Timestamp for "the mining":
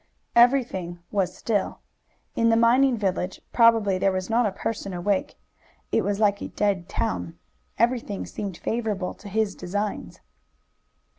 2.49-2.97